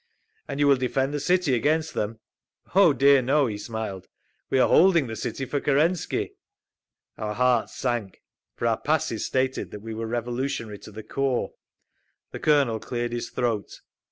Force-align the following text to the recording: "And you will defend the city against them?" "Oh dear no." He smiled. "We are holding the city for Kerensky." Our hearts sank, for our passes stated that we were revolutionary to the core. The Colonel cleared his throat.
"And 0.47 0.59
you 0.59 0.67
will 0.67 0.77
defend 0.77 1.13
the 1.13 1.19
city 1.19 1.53
against 1.53 1.93
them?" 1.93 2.17
"Oh 2.73 2.91
dear 2.91 3.21
no." 3.21 3.45
He 3.45 3.59
smiled. 3.59 4.07
"We 4.49 4.57
are 4.57 4.67
holding 4.67 5.05
the 5.05 5.15
city 5.15 5.45
for 5.45 5.61
Kerensky." 5.61 6.31
Our 7.19 7.35
hearts 7.35 7.75
sank, 7.75 8.23
for 8.55 8.65
our 8.65 8.77
passes 8.79 9.27
stated 9.27 9.69
that 9.69 9.81
we 9.83 9.93
were 9.93 10.07
revolutionary 10.07 10.79
to 10.79 10.91
the 10.91 11.03
core. 11.03 11.53
The 12.31 12.39
Colonel 12.39 12.79
cleared 12.79 13.11
his 13.11 13.29
throat. 13.29 13.79